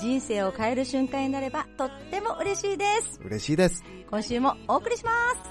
[0.00, 3.20] 人生を変える瞬間になればとっても嬉しいです。
[3.22, 3.84] 嬉しいです。
[4.08, 5.50] 今週もお送りします。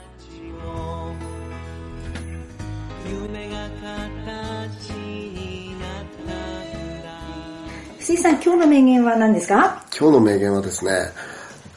[3.08, 7.12] 夢が形になったんだ
[8.00, 9.86] 水さん、今日の名言は何ですか？
[9.96, 10.92] 今日の名言はですね、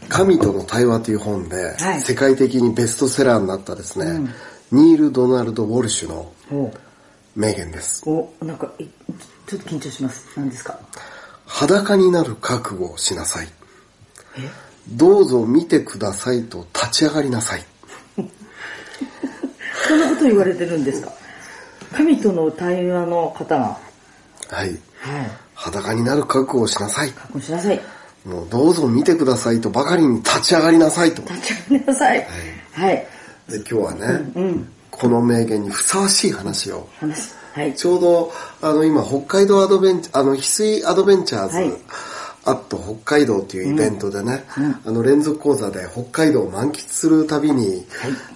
[0.08, 2.00] 神との対話という本で、はい。
[2.00, 4.30] 世界的にベストセラーになったですね、
[4.70, 6.72] ニール・ドナルド・ウォルシュのお、
[7.36, 8.02] 名言です。
[8.08, 8.86] お、なんか、い
[9.46, 10.26] ちょっと緊張します。
[10.36, 10.78] 何ですか？
[11.54, 13.48] 裸になる覚悟をしなさい。
[14.88, 17.64] どうぞ見てくださいと立ち上がりなさい。
[19.86, 21.12] そんなこと言われてるんですか？
[21.94, 23.78] 神との対話の方が、
[24.48, 24.68] はい。
[24.68, 24.78] はい。
[25.54, 27.10] 裸になる覚悟をしなさい。
[27.10, 27.80] 確認しなさい。
[28.24, 31.20] もうどうぞ見てくださいとばかりに立ち上がりなさいと。
[31.22, 32.26] で立ち上がりなさい。
[32.72, 33.06] はい。
[33.50, 37.34] 今日はね、この名言にふさわしい話を話。
[37.52, 37.74] はい。
[37.74, 41.72] ちょうど、あの、今、北海道アドベンチャー、あの、翡翠アドベンチャーズ、はい。
[42.44, 44.44] アット北海道っていうイベントでね、
[44.84, 47.86] あの、連続講座で北海道を満喫する旅に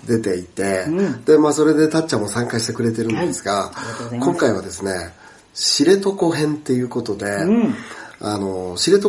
[0.06, 0.87] 出ていて、
[1.25, 3.72] で、まあ、それでたっちゃんも参加してくれてるんですが、
[4.12, 5.12] 今回はですね、
[5.55, 7.75] 知床編っていうことで、ん。
[8.20, 9.09] あの、知床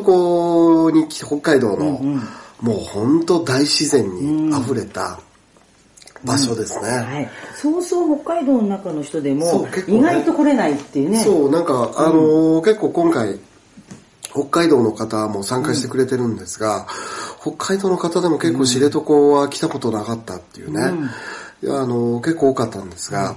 [0.92, 2.02] に来北海道の、
[2.62, 5.20] もう本当大自然に溢れた
[6.28, 6.90] 場所ですね。
[6.90, 7.30] はい。
[7.60, 11.24] そうそう北海道の中の人でもね意外と来れないっていうね。
[11.24, 13.40] そう、なんか、あのー結構今回、
[14.32, 16.86] 北海道の方も参加してくれてるんですが、
[17.42, 19.00] 北海道の方でも結構知床
[19.40, 20.92] は来たことなかったっていうね、
[21.64, 23.36] いやあのー結構多かったんですが、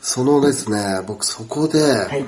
[0.00, 2.24] そのですね、僕そこで、はい。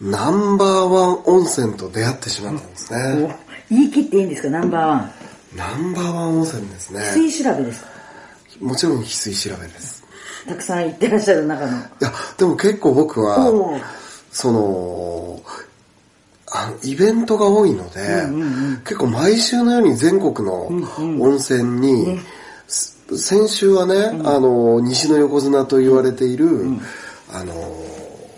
[0.00, 3.34] ナンバーワン温泉と出会ってしまったんですね。
[3.70, 4.50] お言い切っていいんですか？
[4.50, 5.12] ナンバーワン。
[5.56, 7.00] ナンバーワン温泉ですね。
[7.14, 7.87] 水調べですか？
[8.60, 10.04] もちろん翡翠調べです。
[10.46, 11.78] たくさん行ってらっしゃる中の。
[11.78, 13.82] いや、でも結構僕は、
[14.30, 15.42] その、
[16.50, 18.00] あのイベントが多いので、
[18.84, 22.20] 結構毎週のように全国の温泉に、
[22.66, 26.48] す先週はね、あの、西の横綱と言われている、
[27.32, 27.52] あの、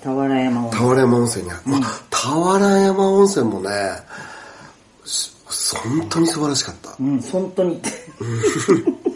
[0.03, 0.71] 俵山を。
[0.71, 1.81] 俵山温泉に、まあ、
[2.11, 3.71] 俵山温泉もね、
[5.05, 5.31] し
[5.77, 6.91] 本当に素晴らしかった。
[6.99, 7.91] うん、本当にって。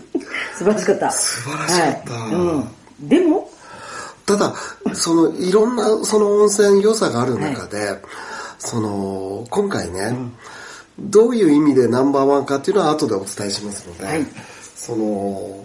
[0.57, 1.11] 素晴らしかった。
[1.11, 2.13] 素晴らしかった。
[2.13, 2.35] はい。
[2.35, 3.09] うん。
[3.09, 3.51] でも、
[4.27, 4.55] ただ、
[4.95, 8.01] その、いろんな、その温泉良さがある中で、
[8.59, 10.17] その、今回ね、
[10.99, 14.27] どういう意味でナンバーワンかっていうのは後でお伝えしますので、はい。
[14.77, 15.65] その、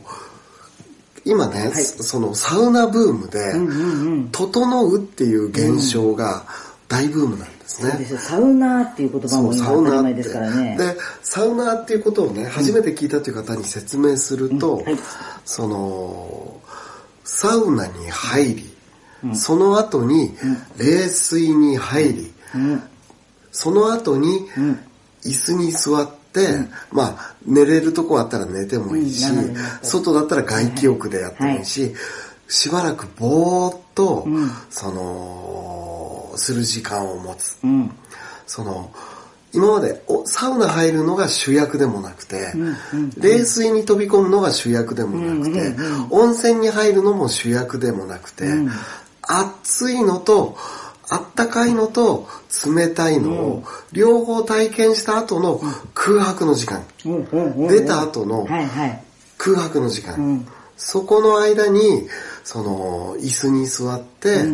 [1.23, 6.45] 今ね、そのサウナブームで、整うっていう現象が
[6.87, 7.89] 大ブームなんですね。
[7.91, 8.19] そうですよ。
[8.19, 10.77] サウナーっていう言葉も今当たり前ですからね。
[10.77, 14.97] で、サウナーっていうことをね、初めて聞いたという方に説明すると、はい。
[15.45, 16.59] その、
[17.23, 18.73] サウナに入り、
[19.33, 20.35] その後に
[20.77, 22.33] 冷水に入り、
[23.51, 24.47] その後に
[25.23, 26.47] 椅子に座って、
[26.91, 29.25] まあ、寝れるとこあったら寝てもいいし
[29.81, 31.93] 外だったら外気浴でやってもいいし、
[32.47, 34.27] しばらくぼーっと、
[34.69, 37.57] その、する時間を持つ。
[37.63, 37.91] うん。
[38.47, 38.91] その、
[39.51, 42.53] 今までおサウナ入るのが主役でもなくて、
[43.17, 45.75] 冷水に飛び込むのが主役でもなくて、
[46.09, 48.45] 温泉に入るのも主役でもなくて、
[49.21, 50.57] 暑いのと、
[51.11, 52.27] あったかいのと
[52.67, 55.59] 冷たいのを両方体験した後の
[55.95, 56.83] 空白の時間、
[57.67, 58.47] 出た後の。
[59.39, 60.45] 空白の時間、
[60.75, 62.07] そこの間に、
[62.43, 64.45] その、椅子に座って、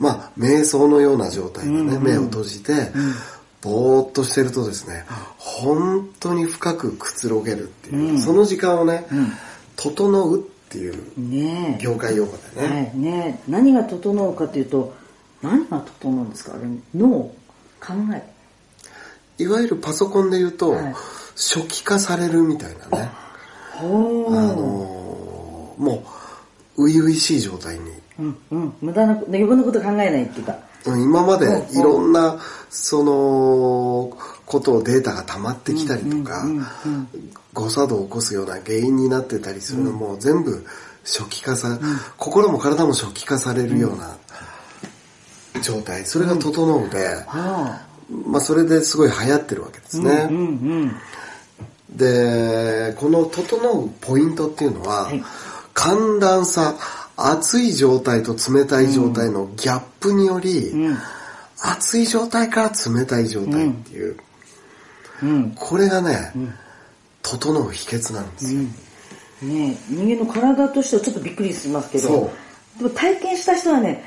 [0.00, 2.90] まあ、瞑想のような状態でね、目を閉じて、
[3.60, 5.04] ぼーっとしてるとですね、
[5.36, 9.06] 本当に深くくつろげるっていう、その時間をね、
[9.76, 11.78] 整うっていう。
[11.78, 13.50] 業界用語でね、はい、ねえ。
[13.50, 14.94] 何が整うかというと、
[15.42, 16.54] 何が整うんですか？
[16.54, 16.62] あれ
[16.94, 18.22] 脳、考え。
[19.42, 20.94] いわゆるパソコンで言うと、はい。
[21.36, 23.10] 初期化されるみたいなね。
[23.78, 26.04] あのーも
[26.76, 28.74] う、初々しい状態にうんうん。
[28.80, 30.56] 無駄な、余分なこと考えないっていうか。
[30.86, 32.38] 今までいろんな、
[32.70, 36.44] その、ことをデータが溜まってきたりとか、
[37.54, 40.66] 誤作動を起こすような原因になってたりするのも全部
[41.04, 41.78] 初期化さ、
[42.16, 44.16] 心も体も初期化されるような
[45.62, 46.04] 状態。
[46.04, 47.80] それが整うで、は
[48.26, 50.28] まあそれですごい流行ってるわけですね。
[51.90, 55.22] で、この整うポイントっていうのは、はい。
[55.74, 56.74] 寒暖差、
[57.28, 60.96] 熱い状態と冷たい状態のギャップにより、うん。
[61.62, 64.16] 熱い状態から冷たい状態っていう、
[65.22, 65.52] うん。
[65.54, 66.32] これがね、
[67.22, 68.60] 整う秘訣なんですよ。
[69.42, 72.08] ねえ人間の体としてはちょっとびっくりしますけど。
[72.08, 72.30] そ
[72.78, 74.04] でも体験した人はね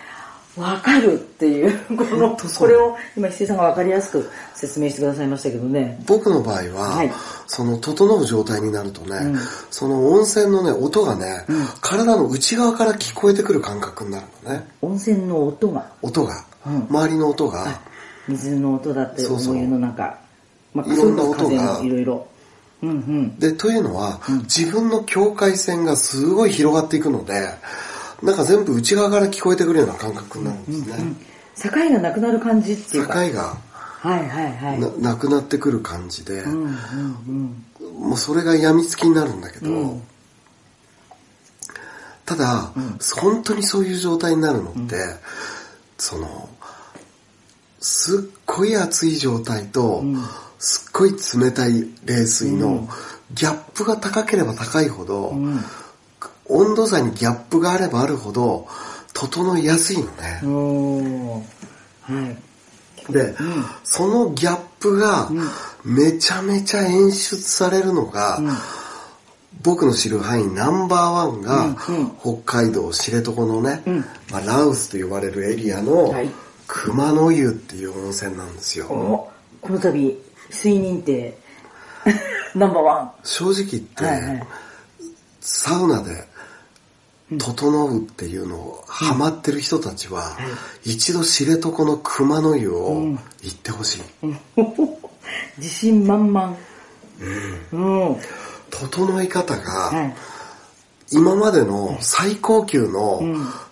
[0.58, 6.00] わかるっていう このこれを今石井さんがわかりやすく説明してくださいましたけどね。
[6.06, 7.12] 僕の場合は、はい。
[7.48, 9.36] その整う状態になるとね、
[9.72, 11.46] その温泉のね、音がね、
[11.82, 14.68] 体の内側から聞こえてくる感覚になるのね。
[14.82, 15.86] 温泉の音が。
[16.02, 16.88] 音が、うん。
[16.90, 17.80] 周りの音が、
[18.28, 19.56] 水の音だってそうそう。
[19.56, 20.18] お湯の中。
[20.74, 21.82] まあいろんな音が。
[21.84, 22.28] いろいろ
[22.84, 23.40] うんうん。
[23.40, 27.50] で、というのは、自分の境界線がすごい広がっていくので、
[28.24, 31.16] なんか全部内側から聞こえてくるような感覚になるんですね。
[31.62, 33.58] 境がなくなる感じっていう境かが
[34.04, 34.80] はいはいはい。
[34.80, 37.66] ななくなってくる感じで、うんうん
[38.00, 40.04] もうそれが病みつきになるんだけど、うん。
[42.26, 42.74] ただ、
[43.16, 44.96] 本当にそういう状態になるのって、
[45.98, 46.50] その、
[47.80, 50.04] すっごい熱い状態と、
[50.58, 52.90] すっごい冷たい冷水の
[53.34, 55.60] ギャップが高ければ高いほど、うん
[56.50, 58.68] 温度差にギャップがあればあるほど、
[59.14, 60.42] 整いやすいのね。
[60.44, 61.44] うんおー。
[62.02, 62.32] は
[63.10, 63.12] い。
[63.12, 63.36] で、
[63.84, 65.30] そのギャップが
[65.84, 68.40] めちゃめちゃ演出されるのが、
[69.62, 71.76] 僕の知る範囲ナンバーワンが、
[72.20, 73.82] 北海道知床のね、
[74.32, 76.30] まあ、ラウスと呼ばれるエリアのはい。
[76.66, 78.88] 熊の湯っていう温泉なんですよ。
[78.88, 79.30] お
[79.62, 80.18] この度
[80.50, 81.38] 水認定
[82.56, 84.48] ナンバーワ正直言って、ンはいはい。
[85.42, 86.28] サウナで
[87.40, 90.38] 整うっていうのをハマってる人たちは、
[90.84, 94.02] 一度知床の熊の湯を行ってほしい。
[95.58, 96.58] 自信満々。
[97.72, 98.18] うん、
[98.70, 100.16] 整い方が、はい。
[101.12, 103.22] 今までの最高級の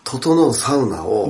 [0.04, 1.30] 整うサウナを、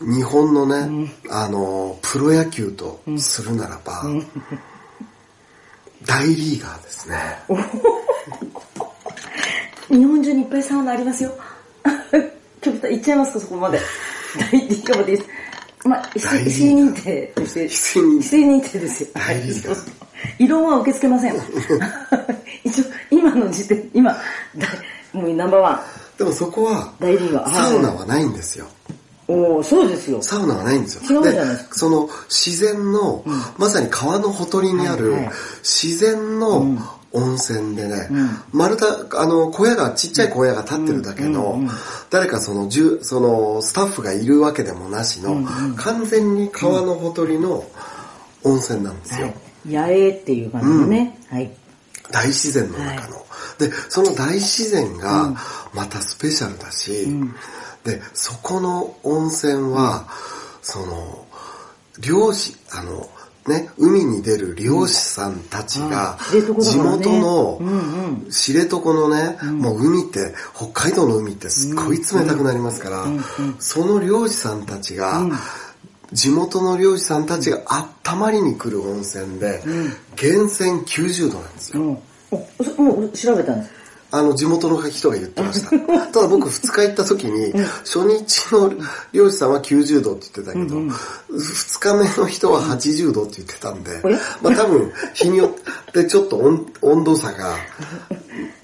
[0.00, 4.04] 日本のね、あの、プロ野球とするならば、
[6.04, 7.16] 大リーガーですね。
[9.96, 11.32] 日本中にいっぱいサウナありますよ。
[12.60, 13.80] 極端行っちゃいますかそこまで。
[14.38, 15.22] 大リーガーまで
[15.84, 19.08] まあ石大リーガー石井認定として石井認定ですよ。
[19.14, 19.84] 大リーガーそうそう
[20.38, 21.36] 異論は受け付けません
[22.64, 24.16] 一応今の時点今
[24.56, 24.68] 大
[25.12, 25.84] もうナンバーワ
[26.18, 27.52] でもそこは、大リーガー。
[27.52, 28.66] サウナはないんですよ。
[29.28, 30.22] ンおおそうですよ。
[30.22, 31.22] サウナはないんですよ。
[31.22, 33.24] ですその自然の、
[33.58, 35.34] まさに川のほとりにあるはいはい。
[35.62, 36.78] 自然の
[37.14, 38.10] 温泉でね、
[38.52, 41.60] 丸太、あの、小屋が、ちっちゃい小屋が立ってるだけの、
[42.10, 45.46] 誰かその、じゅその、スタッフがいるわけでもなしの、
[45.76, 47.64] 完全に川のほとりの
[48.42, 49.32] 温泉なんですよ。
[49.64, 51.50] 野営っていう感じのね、はい。
[52.10, 53.24] 大自然の中の。
[53.58, 55.34] で、その大自然が
[55.72, 57.08] またスペシャルだし、
[57.84, 60.08] で、そこの温泉は、
[60.62, 61.26] その、
[62.00, 63.08] 漁師、あの、
[63.46, 66.18] ね、海に出る漁師さんたちが
[66.60, 67.60] 地元の
[68.30, 73.06] 知床のね、もう海って、北海道の海ってすっごい冷たくなりますから、
[73.58, 75.22] その漁師さんたちが、
[76.12, 79.62] 地元の漁師さんたちが温まりに来る温泉で、
[80.20, 81.82] 源泉90度なんですよ。
[81.82, 82.02] も
[82.96, 83.83] う調べたんです
[84.14, 85.70] あの、地元の人が言ってました。
[86.12, 87.52] ただ僕2日行った時に、
[87.82, 88.72] 初日の
[89.12, 93.90] 漁師さんは90度って言ってたけど、2日目の人は80度って言ってたんで、
[94.40, 97.56] まあ多分日によってちょっと温温度差が、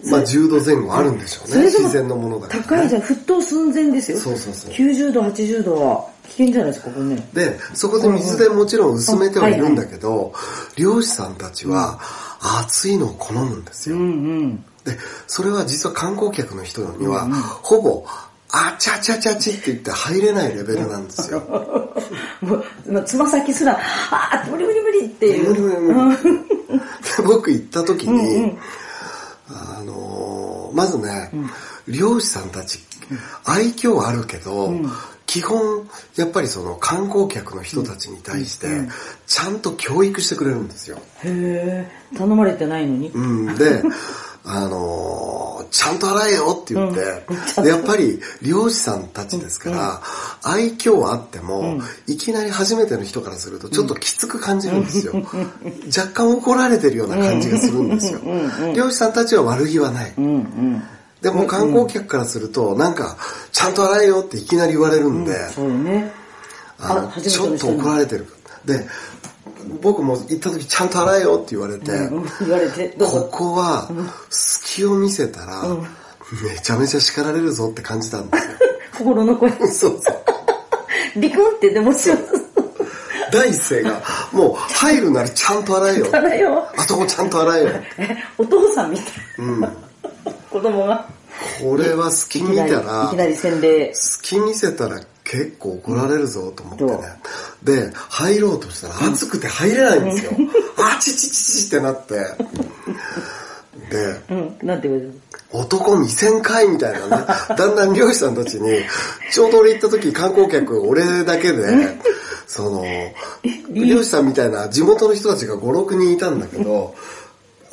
[0.05, 1.65] まあ10度前後あるんでしょうね。
[1.65, 2.67] 自然のものだから、ね。
[2.69, 3.03] 高いじゃん。
[3.03, 4.19] 沸騰寸前ですよ。
[4.21, 4.71] そうそうそう。
[4.71, 7.29] 90度80度は危険じゃないですかこれね。
[7.35, 10.33] で、そこで水でもちろん薄めてはいるんだけど、
[10.77, 11.99] 漁師さんたちは
[12.63, 13.97] 熱いのを好むんですよ。
[13.97, 14.07] うんう
[14.45, 17.29] んで、それは実は観光客の人には、
[17.63, 18.07] ほぼ、
[18.53, 21.41] あちゃちゃちゃちって言って入れないレベルなんですよ。
[22.43, 23.79] もうまあつま先すら
[24.11, 25.51] ああ無理無理無理っていう。
[25.51, 26.19] 無理無理無理。
[27.17, 28.59] で僕行った時に、
[29.49, 31.31] あのーまずね、
[31.89, 32.79] 漁師さんたち、
[33.45, 34.73] 愛嬌あるけど、
[35.27, 38.67] 基本、やっぱりその観光客の人たちに対して、
[39.27, 40.99] ちゃんと教育してくれるんですよ。
[41.25, 43.11] へえ頼まれてないのに。
[43.11, 43.83] うん、で、
[44.45, 50.03] あのーちゃんと洗えよって言って、でやっぱり漁師さんたちですから、
[50.43, 55.15] 愛嬌はあっても、いきなり初めての人からするとちょっときつく感じるんですよ。
[55.97, 58.21] 若干怒られてるような感じがするんですよ。
[58.75, 60.15] 漁師さんたちは悪気はない。
[60.17, 60.25] うん。
[60.25, 60.83] うん。
[61.21, 63.17] でも観光客からすると、なんか、
[63.53, 65.37] ちゃんと洗えよっていきなり言われるんで、
[66.79, 68.27] あのちょっと怒られてる。
[68.65, 68.87] で、
[69.81, 73.29] 僕も行った時ちゃんと洗えよって言われて、うん言われて、こぞ。
[73.31, 73.91] こは
[74.29, 78.51] 隙を見せたら、めちゃめちゃ叱られるぞって感じたんですよ。
[78.99, 79.51] 心の声。
[79.69, 81.21] そうそう。
[81.21, 82.17] ビクンってでもしよ
[83.33, 86.07] 第一声が、もう入るならちゃんと洗えよ。
[86.07, 86.11] う。
[86.17, 86.69] 洗えよ。
[86.77, 87.71] あそこちゃんと洗えよ。
[87.99, 89.07] え、お父さんみたい。
[89.39, 89.61] うん。
[90.51, 91.07] 子供が。
[91.63, 92.83] これは隙見たいきな
[93.17, 93.95] ら、り洗礼。
[93.95, 95.01] 隙見せたら
[95.31, 96.99] 結構怒られるぞと思ってね。
[97.63, 100.33] で、入ろうとしたら暑くて入れないんですよ。
[100.77, 102.15] あちちちちってなって。
[103.91, 105.21] で、うん、なんて言われる
[105.53, 107.27] 男見せんかいみたいなね。
[107.57, 108.81] だんだん漁師さんたちに、
[109.31, 111.97] ちょうど俺行った時観光客俺だけで、
[112.49, 112.85] その、
[113.73, 116.97] 漁師さんみたいな地元の人たちが5、6人いたんだけど、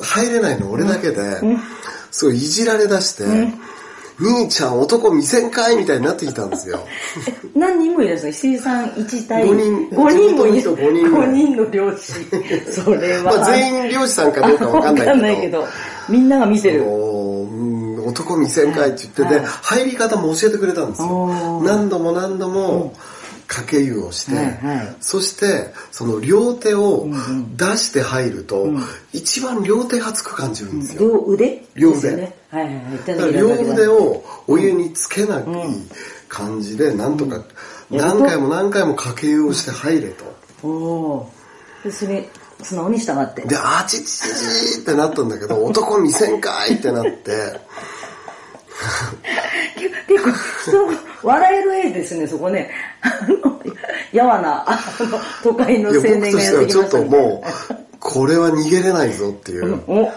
[0.00, 1.40] 入れないの俺だけで、
[2.12, 3.24] すごいいじられ出して、
[4.20, 6.80] 兄ちゃん男見せんかいみたいになってきたんですよ。
[7.54, 10.62] 何人もいらっしゃる石井さん一対五人5人もいる。
[10.62, 12.12] 地元の人五人ぐらい5人の漁師。
[12.70, 13.22] それは。
[13.24, 15.08] まあ全員漁師さんかどうかわかんないけど。
[15.08, 15.66] わかんないけど、
[16.08, 16.84] みんなが見てる。
[18.08, 22.94] 男見せんかいって言って、で、入り方も教えてくれたんですよ何度も何度も、
[23.48, 27.08] かけ湯をして、はいはいそして、その両手を
[27.56, 28.68] 出して入ると、
[29.12, 31.02] 一番両手がつく感じるんですよ。
[31.02, 31.64] 両腕？
[31.74, 32.36] 両腕ね。
[32.50, 32.98] はいはいはい。
[32.98, 35.44] 手だから両腕をお湯につけない
[36.28, 37.42] 感じで、なんとか、
[37.90, 40.24] 何回も何回もかけ湯をして入れと。
[40.62, 41.84] おおー。
[41.84, 42.28] でそれ、
[42.62, 43.42] 素直に従って？
[43.42, 47.58] で、あちちちちってなったんだけど、 男見せんかいってなって、
[50.06, 50.30] 結構、
[50.92, 52.70] 人、笑える絵ですね、そこね。
[54.12, 60.12] やわな、あの、都会の青年がとしてはちょっやってきましたともう、これは逃げれないぞっていう、お、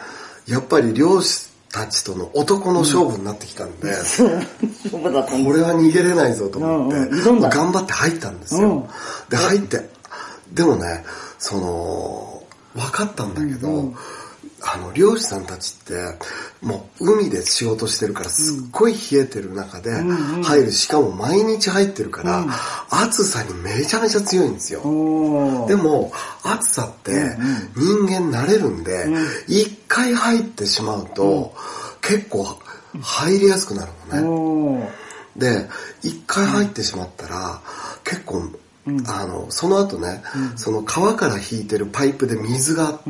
[0.47, 8.67] やっぱり漁師たちとの男の勝負になってきたんで、 そう、んこれは逃げれないぞと思って、うんうん頑張って入ったんですよ。
[8.69, 8.83] うん。
[9.29, 9.89] で、入って、
[10.53, 11.03] でもね、
[11.39, 12.43] その、
[12.75, 13.93] 分かったんだけど、
[14.63, 15.93] あの、漁師さんたちって、
[16.61, 19.91] もう海で仕事してるからすっごい冷えてる中で
[20.43, 22.45] 入る、しかも毎日入ってるから、
[22.89, 24.81] 暑さにめちゃめちゃ強いんですよ。
[25.67, 26.11] でも、
[26.43, 27.37] 暑さって
[27.75, 29.07] 人間慣れるんで、
[29.47, 31.53] 一、回入ってしまうと、
[32.01, 32.57] 結構
[33.01, 33.91] 入りやすくなる
[34.21, 34.89] のね。
[35.35, 35.67] で、
[36.01, 37.61] 一回入ってしまったら、
[38.03, 38.49] 結構、
[39.07, 40.23] あの、その後ね、
[40.55, 43.09] その川から引いてるパイプで水があって、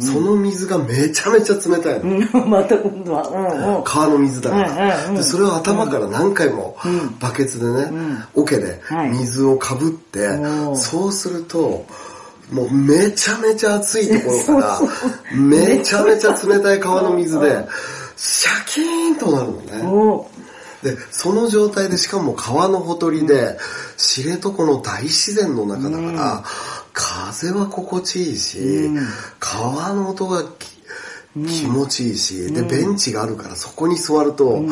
[0.00, 2.26] その水がめちゃめちゃ冷たいの。
[2.34, 2.48] うん。
[2.50, 3.82] また今度は。
[3.84, 5.22] 川の水だから、で。
[5.22, 6.76] それを頭から何回も
[7.20, 7.92] バケツでね、
[8.34, 9.10] 桶ではい。
[9.10, 10.28] 水をかぶって、
[10.76, 11.84] そうすると、
[12.50, 14.80] もうめちゃめちゃ熱いところから、
[15.36, 17.66] めちゃめちゃ冷たい川の水で、
[18.16, 19.52] シャキーンとなる
[19.82, 20.28] のね。
[20.82, 23.58] で、その状態でしかも川のほとりで、
[23.96, 26.44] 知床の大自然の中だから、
[26.92, 28.90] 風は心地いいし、
[29.38, 30.72] 川の音がき
[31.34, 34.62] 気持ちいいし、で、ベンチがあるからそこに座ると、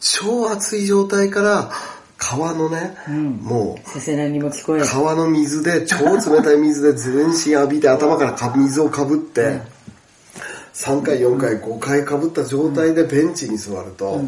[0.00, 1.70] 超熱い状態から、
[2.18, 4.86] 川のね、もう、せせらぎも聞こえる。
[4.86, 9.62] 川の水で、超冷たい水で全身浴びて頭からか水をかぶって、
[10.74, 14.22] 3回、4回、5回かぶった状態でベンチに座ると、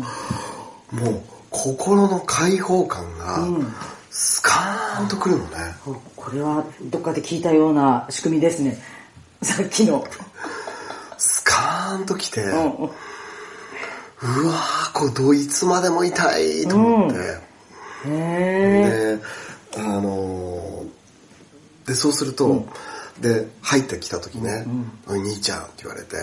[0.93, 3.47] もう心の解放感が
[4.11, 5.51] スカーンとくるのね。
[6.17, 8.83] これはどっかで聞いたような仕組みですね。
[9.43, 10.07] さっきの。
[11.19, 12.91] スカーンときて、うんうん
[14.25, 17.21] うわー、これどいつまでも痛いと思って、へ
[18.07, 19.19] え。
[19.77, 20.93] で、あのー
[21.87, 22.67] で、そうすると、
[23.21, 24.65] で、入ってきた時ね、
[25.09, 26.17] おい兄ちゃんって言われて、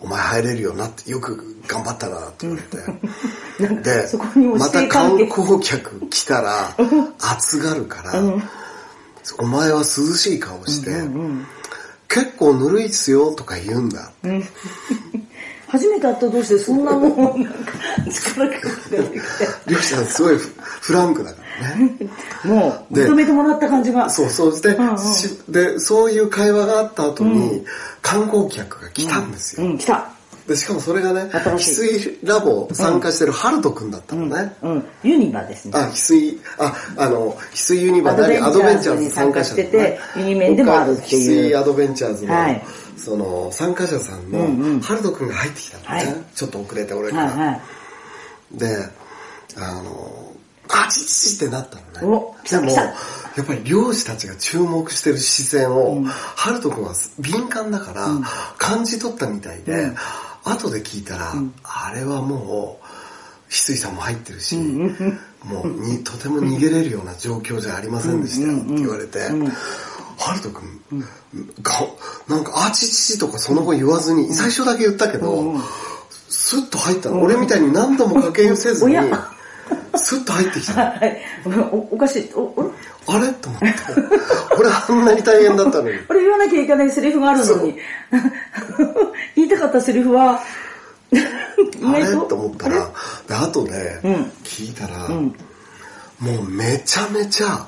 [0.00, 2.78] お前入れるよなって、よく頑張ったなって言われて、
[3.58, 6.76] でそこにも、また観係光客来たら、
[7.18, 8.22] 暑がるから、
[9.38, 10.90] お前は涼しい顔して、
[12.08, 14.12] 結構ぬるいっすよとか言うんだ。
[15.68, 17.72] 初めて会った同士でそんなもん、なんか、
[18.10, 18.54] 力が
[18.90, 19.20] 出て
[19.66, 21.90] き漁師さんすごいフフランクだからね。
[21.90, 22.08] て。
[22.48, 24.08] もう、で認めてもらった感じが。
[24.08, 27.66] そうそうして、んうんしで、そういう会話があった後に、
[28.00, 29.66] 観光客が来たんですよ。
[29.66, 30.08] うん、来た。
[30.48, 34.54] で、しかもそれがね、ひすいラボ参加してるハルトくんだったのね。
[34.62, 34.84] うん。
[35.02, 35.72] ユニバですね。
[35.76, 42.62] あ、翡翠、あ、あの、翡翠ユニバーアアドドベンチャーズに参加者しててユニメンでもあるっていう翡翠アドベンチャーズの、はい
[42.96, 46.06] その、参加者さんの、うんうんハルトくんが入ってきたのね。
[46.06, 47.30] はいちょっと遅れて俺から。
[47.30, 48.58] はいはい。
[48.58, 48.76] で、
[49.58, 50.32] あの、
[50.70, 52.36] あちちちってなったのね。
[52.50, 58.08] でも、やっぱり漁師たちが注目してる視線を、ハルト君は敏感だから、
[58.58, 59.92] 感じ取ったみたいで、
[60.50, 62.84] 後で聞いたら、あれはもう、
[63.50, 69.20] 翡翠さんも入ってるし、もうにとても逃げれるような状況じゃありませんでしたよって言われて、
[70.18, 70.80] ハルト君
[71.62, 71.72] が、
[72.28, 75.54] なんか、あちちちとかその後言わずに、最初だけ言ったけど、
[76.28, 77.22] スッと入ったの。
[77.22, 78.96] 俺みたいに何度も掛け湯せずに
[79.96, 80.94] スッと入ってきた。
[81.72, 82.30] おおかしい。
[83.06, 83.32] あれ？
[83.32, 83.66] と思って。
[84.58, 85.98] 俺あんなに大変だったのに。
[86.06, 87.76] これ言わなきゃいけないセリフがあるのに。
[89.38, 90.40] 言いたかったセリフは、
[91.12, 91.18] 意
[91.84, 92.06] あれ？
[92.10, 92.90] 外と思ったら、
[93.28, 94.14] であとね、うん
[94.44, 95.34] 聞いたら、ん
[96.18, 97.64] もうめちゃめちゃ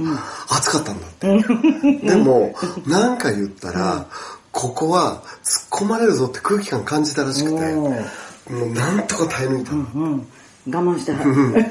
[0.49, 2.07] 暑かったんだって。
[2.09, 2.53] でも、
[2.87, 4.07] なんか言ったら、
[4.51, 8.05] ここは突っ込まれるぞって空気感感じたらしくて、おも
[8.51, 9.79] うなんとか耐え抜いたの。
[9.95, 10.27] うん。
[10.69, 11.67] 我慢してはる。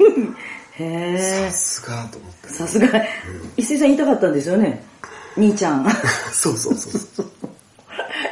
[0.79, 2.53] へさすがと思ってえ。。
[2.53, 2.87] さすが。
[3.57, 4.81] 伊勢さん言いたかったんですよね？
[5.35, 5.85] 兄ちゃん。
[6.31, 7.31] そうそうそうそう。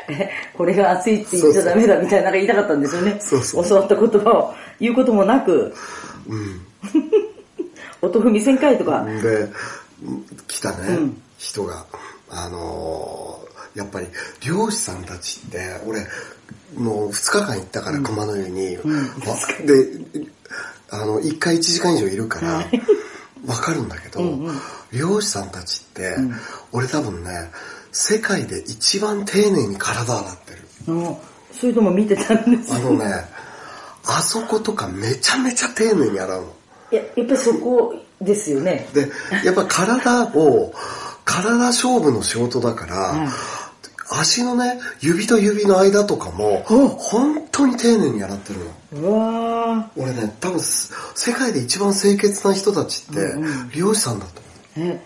[0.10, 3.18] え これが熱いって言っちゃダメだみたいなのが言いたかったんですよね。
[3.22, 3.68] そうそう。
[3.68, 5.74] 教わった言葉を言うこともなく、
[6.28, 6.62] うん。
[8.02, 9.06] 音踏みせんかいとか。
[9.06, 9.50] で、
[10.48, 11.22] 来たね、うん。
[11.38, 11.86] 人が、
[12.30, 13.48] あのー
[13.78, 14.08] やっぱり
[14.44, 16.00] 漁師さんたちって、俺、
[16.76, 18.84] もう2日間行ったから熊の湯に、わ
[19.66, 19.88] で、
[20.90, 22.66] あの、1回1時間以上いるから、
[23.46, 24.20] わかるんだけど、
[24.92, 26.18] 漁師さんたちって、
[26.72, 27.52] 俺多分ね、
[28.00, 30.60] 世界で一番丁寧に体洗ってる。
[30.88, 31.18] うん
[31.52, 33.06] そういうのも見てたんですあのね、
[34.06, 36.48] あそことかめちゃめちゃ丁寧に洗うの。
[36.92, 38.88] いや、やっぱりそこですよね。
[38.94, 39.10] で、
[39.44, 40.72] やっぱ体を、
[41.26, 43.30] 体勝負の仕事だから、うん
[44.10, 48.60] 足のね、指と指の間とかも、うん本当に丁寧に洗ってる
[49.02, 49.10] の。
[49.10, 54.42] うわ俺ね、多分す、世界で一番清潔な人たちって、うんうん漁師さんだと
[54.78, 54.90] 思う。
[54.92, 55.02] ーえ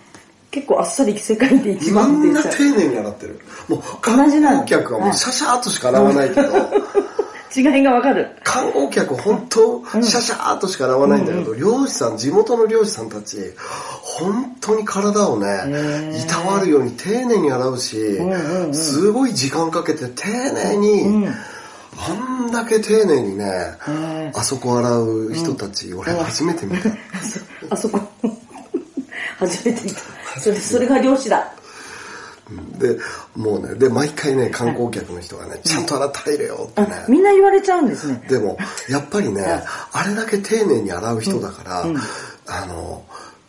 [0.51, 3.39] 結構あっさり世界で一み番ってんな丁寧に洗ってる。
[3.70, 6.41] もう、同観光客はもうシャシャーっとしか洗わないけど、
[7.55, 8.36] 違いがわかる。
[8.43, 13.38] 観光客本当、シャシャーっとしか洗わないんだけど、漁師さん、地元の漁師さんたち、
[14.01, 18.20] 本当に体をねいたわるように丁寧に洗うし
[18.74, 21.34] すごい時間かけて丁寧に、うん。
[21.98, 23.46] あんだけ丁寧にね、
[24.34, 26.89] あそこ洗う人たち、俺初めて見た。
[27.69, 27.99] あそこ、
[29.39, 30.02] 初めて見た。
[30.39, 31.54] それそれが漁師だ。
[32.78, 32.98] で、
[33.36, 36.88] もうね、で、毎回ね、観光客の人がね、ちゃんと洗って入れよってね。
[36.91, 38.24] あ、みんな言われちゃうんですね。
[38.28, 38.58] でも、
[38.89, 39.44] やっぱりね、
[39.94, 41.86] あれだけ丁寧に洗う人だから、
[42.48, 43.06] あの、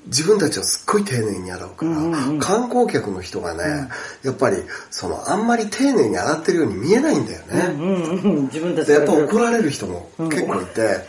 [0.07, 1.93] 自分たちはすっごい丁寧に洗うから、
[2.41, 3.89] 観光客の人がね、
[4.23, 4.57] やっぱり、
[4.91, 7.75] その、あんまり丁寧に洗ってるように見えないんだよね。
[7.79, 11.07] うんうん、自分たちで、やっぱ怒られる人も結構いて、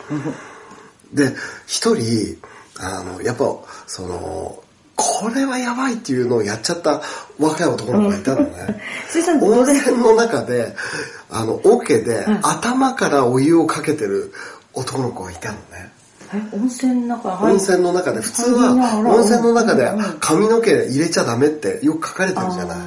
[1.14, 1.32] で、
[1.66, 2.38] 一人、
[2.80, 3.46] あの、やっぱ、
[3.88, 4.63] その、
[4.96, 7.02] これはやばいっていうのをやっちゃった
[7.40, 8.82] 若い男の子がいたのね。
[9.42, 10.76] 温れ泉の中で、
[11.32, 14.34] あの、桶で頭からお湯をかけてる
[14.74, 15.92] 男の子がいたのね。
[16.34, 17.30] え温泉の中？
[17.30, 18.72] 入温っ泉の中で、普通は
[19.06, 22.78] 温泉の中で髪の毛入れちゃダメってよく書かれてるじゃない。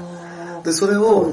[0.64, 1.32] で、それを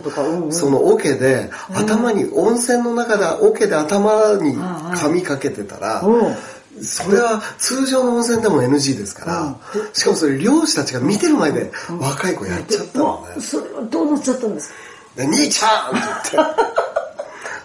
[0.52, 4.56] その桶で、頭に、温泉の中で桶で頭に
[4.96, 6.36] 髪かけてたら、うん
[6.82, 9.56] それは通常の温泉でも NG ですから、
[9.94, 13.42] しかもそれ漁師たちが見てる前で若い子やっちゃったのね。
[13.42, 14.76] それはどうなっちゃったんですか？
[15.18, 16.36] で、兄ちゃんって。
[16.36, 16.62] 言って、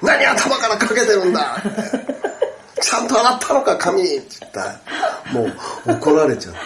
[0.02, 1.56] 何頭からかけてるんだ？
[2.80, 4.02] ちゃんと洗ったのか髪？
[4.02, 4.60] って言った。
[4.60, 4.80] ら、
[5.32, 5.56] もう
[5.92, 6.58] 怒られちゃって、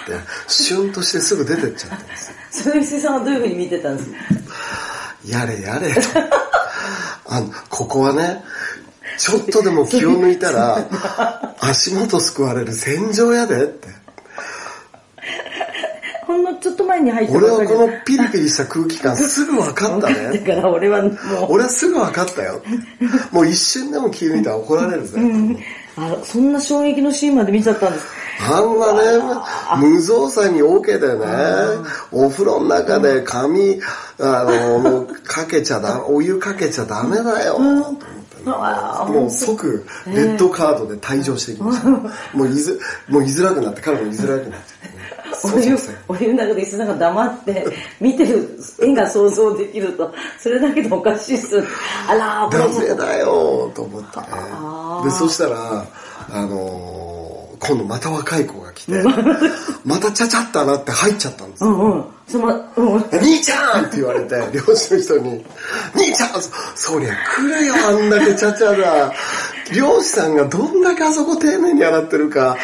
[0.48, 2.37] シュンとしてすぐ出てっちゃったんですよ。
[2.50, 4.11] それ水さんはどういうふうに見てたんです？
[4.11, 4.16] か
[5.26, 5.94] やれやれ。
[5.94, 6.00] と。
[7.26, 8.42] あの、ここはね、
[9.16, 10.76] ちょっとでも気を抜いたら、
[11.64, 13.88] 足元すくわれる戦場やでって。
[16.27, 20.38] ほんのちょっと前に入った俺はこのピリピリした空気感すぐ分かっただね。
[20.40, 21.16] から俺はもう、
[21.51, 22.61] 俺はすぐ分かったよ。
[23.31, 25.20] もう一瞬でも気抜いたら怒られるぜ。
[25.96, 28.07] あそんな衝撃のシーンまで見ちゃったんです。
[28.40, 29.01] あんなね、
[29.79, 31.25] 無造作にオケでね、
[32.11, 33.81] お風呂の中で髪、
[34.18, 37.59] あの、かけちゃだ、お湯かけちゃダメだよ。
[37.61, 37.92] あ
[38.50, 41.88] もう即、レッドカードで退場していきました。
[41.90, 42.09] もう
[42.44, 42.78] 言いづ、
[43.09, 45.02] もう言いづらくなって、彼も言いづらくなっちゃってね。
[45.44, 45.78] お湯、
[46.09, 47.66] お湯の中で石田さんが黙って
[48.00, 51.62] 見てる絵が想像できると、それだけでおかしいっす。
[52.09, 55.85] あらー、ダこれメだよと思ってで、そしたら、
[56.31, 59.05] あのー今度また若い子が来て、
[59.85, 61.70] またちゃちゃっと洗って入っちゃったんですよ。
[61.70, 62.05] うんうん。
[62.27, 62.46] その、
[62.77, 63.05] うん。
[63.12, 65.44] 兄ちゃんって言われて、 漁師の人に、
[65.94, 69.12] 兄ちゃんそそりゃ来るよ、あんだけちゃちゃだ。
[69.72, 72.57] 漁師さんがどんだけあそこ丁寧に洗ってるか、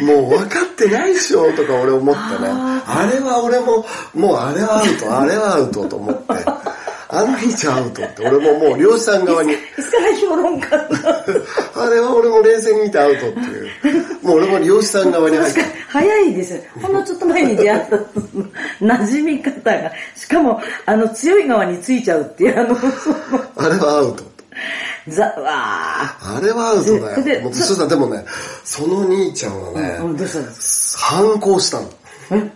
[0.00, 2.48] もう分かってないでしょ、とか俺思ってね。
[2.86, 6.24] あれは俺も、もうあれはアウト、あれはアウトと思って。
[7.10, 9.54] あの兄ちゃんアウトって、俺ももう漁師さん側に、
[11.74, 13.57] あれは俺も冷静に見てアウトっていう。
[14.22, 15.62] もう俺も漁師さん側に入って。
[15.88, 16.62] 早いですよ。
[16.82, 17.96] ほんのちょっと前に出会った
[18.84, 22.76] 馴染み方が、しかも、あの、強い側についちゃうっていう、あの、
[23.56, 24.24] あれはアウト。
[25.08, 27.50] ざ、わあれはアウトだででよ。
[27.50, 28.24] もでもね、
[28.64, 30.04] その兄ちゃんはね、ー。
[30.04, 31.88] うん、どうしたんです反抗したの。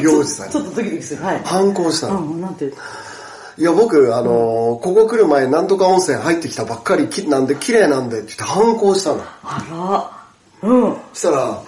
[0.00, 1.22] 漁師さんにちょっとドキドキする。
[1.22, 1.40] はい。
[1.44, 2.20] 反抗したの。
[2.20, 2.72] うん、なんて？
[3.58, 9.22] いや、僕、あのーここ来る前、なんとか温泉入ってきたばっかり、きなんで、綺麗なんでって反抗したの。
[9.42, 10.15] あら。
[10.62, 10.96] うん。
[11.12, 11.62] そしたら、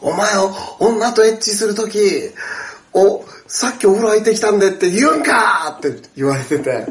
[0.00, 1.98] お前を女とエッチするとき、
[2.92, 6.86] お、さっきお風呂入ってきたんでって言うんかって言われてて。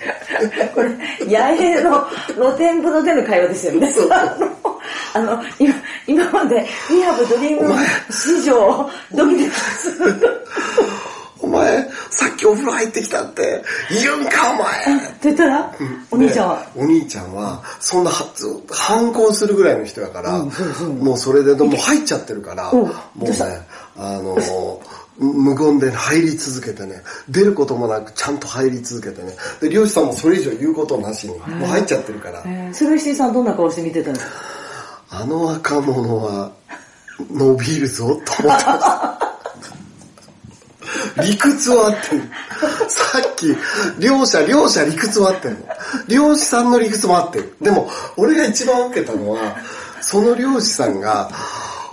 [0.74, 0.88] これ、
[1.26, 3.92] 野営の露天風呂での会話ですよね。
[5.14, 5.74] あの、あの今、
[6.06, 7.78] 今まで、We have Dream
[8.10, 10.46] 史上、ドキドキする。
[11.42, 13.62] お前、さっきお風呂入ってきたって。
[13.90, 14.98] 言うんかお前。
[14.98, 15.74] って言ったら、
[16.10, 18.26] お兄ちゃんは、でお兄ちゃんは、そんなは
[18.70, 20.38] 反抗するぐらいの人やから、
[21.00, 23.36] もうそれでもう入っちゃってるから、うんもうね、
[23.96, 24.36] あの、
[25.18, 34.32] 無言で入り続けてね、出ることもなくちゃんと入り続けてね、で、漁師さんもそれ以上言うことなしに、もう入っちゃってるから、えー、それ石井さんどんな顔して見てたんですか？
[35.12, 36.52] あの若者は
[37.30, 39.16] 伸びるぞと思ってました。
[41.22, 42.22] 理屈は合ってる。
[42.88, 43.56] さっき、
[43.98, 45.66] 両者、両者理屈は合ってるの。
[46.08, 47.56] 漁師さんの理屈も合ってる。
[47.60, 49.56] でも、俺が一番受けたのは、
[50.00, 51.30] その漁師さんが、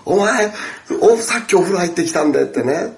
[0.06, 0.54] お前、
[1.02, 2.94] おさっきお風呂入ってきたんだよってね、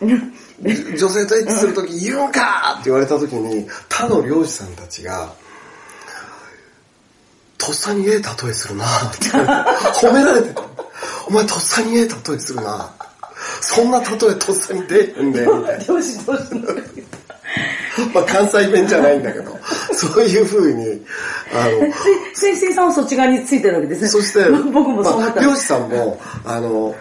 [0.00, 5.32] 女性とエッチするとき言うんかって言われたときに、他の漁師さんたちが、
[7.58, 10.62] とっさにええ例えするなって褒められてた。
[11.26, 12.93] お前とっさにええ例えするな
[13.66, 15.86] そんな例えとっさに出えへんで、みたいな。
[15.86, 16.60] 漁師同士の。
[18.12, 19.56] まあ関西弁じゃないんだけど、
[19.92, 21.00] そういう風に、
[21.52, 21.86] あの、
[22.34, 24.08] 水水井さんはそっち側についてるわけですね。
[24.08, 25.34] そして、僕もそう思った。
[25.36, 26.94] まあ漁師さんも、あの、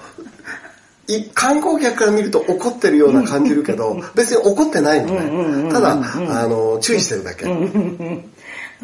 [1.08, 5.72] い観光客から見ると怒ってるような感じるけど、別に怒ってないのね。
[5.72, 7.46] ただ、あの、注意してるだけ。
[7.46, 7.50] う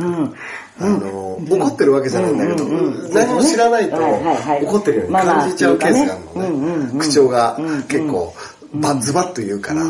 [0.03, 0.35] ん。
[0.81, 6.47] あの、怒ってるわけじゃないんだけど、何も知らないと怒ってるように感じちゃうケースがあるのね。
[6.93, 8.33] うん口調が結構、
[8.73, 9.83] バッズバッと言うから。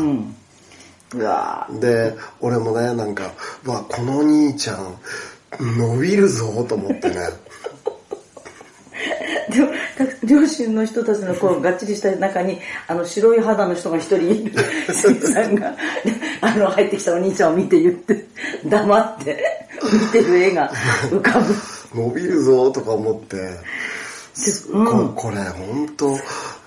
[1.80, 3.32] で、俺もね、なんか、
[3.64, 4.96] うわ、この兄ちゃん、
[5.60, 7.16] 伸びるぞと思ってね。
[9.50, 9.74] でも、た
[10.24, 14.52] 両親の人たちのこう、がっちりした中に、あの、白い肌の人が一人いる、
[14.94, 15.70] さんが、
[16.04, 18.26] で あの、入ってきたお兄ちゃんを見て言って、
[18.64, 20.70] 黙って、見てる絵が
[21.10, 21.54] 浮かぶ。
[21.94, 23.36] 伸びるぞとか思って、
[24.72, 25.14] うん。
[25.14, 26.16] ここれ本当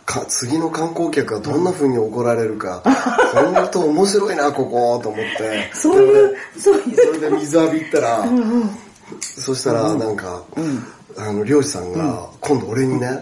[0.05, 2.83] か次の観光客がどんな風に怒られるか、
[3.33, 5.71] 本当面白いな、ここ、と思って。
[5.73, 8.25] そういう、そういう、それで水浴び行ったら、
[9.21, 10.43] そしたらなんか、
[11.17, 13.19] あの、漁師さんが、今度俺にね、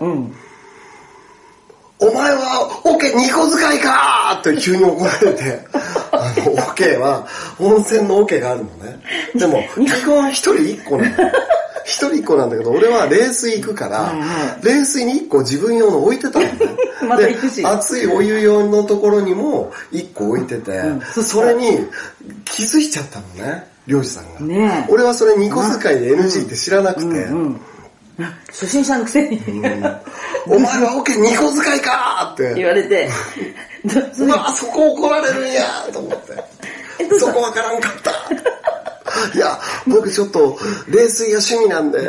[1.99, 5.59] お前はオケ2個使いかって急に怒られて、
[6.11, 7.27] あの、オケは、
[7.59, 8.99] 温泉のオケがあるのね。
[9.35, 11.15] でも、基本一人一個なの。
[11.83, 14.13] 一人一個なんだけど、俺は冷水行くから、
[14.63, 16.51] 冷水に一個自分用の置いてたのね。
[17.17, 20.81] で、熱いお湯用のところにも一個置いてて、
[21.23, 21.87] それに
[22.45, 24.39] 気づいちゃったのね、漁師さんが。
[24.89, 27.27] 俺はそれ2個使いで NG って知らなくて、
[28.47, 29.39] 初心者のくせに、
[30.47, 33.09] お前はオケ2個使いかって言われて、
[34.19, 37.19] うわ、そこ怒られるんやと思って。
[37.19, 38.11] そこわからんかった。
[39.35, 40.57] いや、僕ちょっと、
[40.87, 41.99] 冷水が趣味なんで、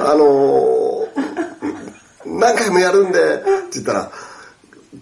[0.00, 4.10] あのー、何回もやるんで、って言ったら、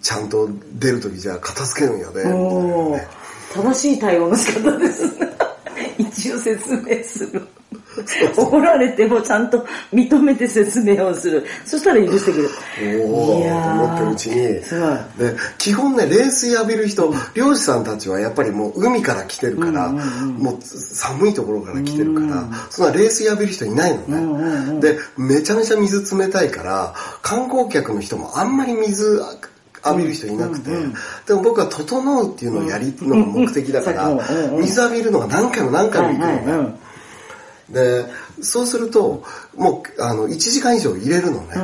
[0.01, 3.07] ちゃんと出るときじゃあ片付けるんやで、ね。
[3.53, 5.29] 正しい対応の仕方ですね。
[5.97, 7.47] 一応説明する。
[8.37, 11.45] 怒られてもちゃんと認めて説明をする。
[11.65, 13.05] そしたら許してくれる。
[13.05, 13.63] おーいやー。
[13.63, 14.63] と思ってるうちに。
[14.63, 15.29] すごい。
[15.31, 29.21] で基本ね冷水浴びる人漁師さんたちはやっぱりもう海から来てるから、もう寒いところから来てるから、そんな冷水浴びる人いないのね、でめちゃめちゃ水冷たいから観光客の人もあんまり水
[29.85, 30.69] 浴びる人いなくて、
[31.27, 34.61] でも僕は整うっていうのをやりのが目的だから、うんうんうんうん。
[34.61, 36.75] 水浴びるのが何回も何回も行くのね、
[37.71, 38.05] で
[38.41, 39.23] そうすると
[39.55, 41.55] もうあの1時間以上入れるのね、